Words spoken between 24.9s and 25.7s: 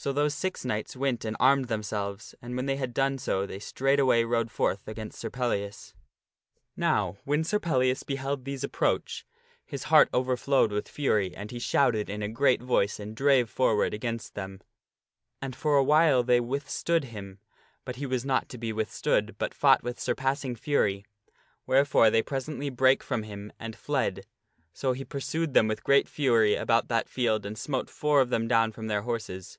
he pursued s' them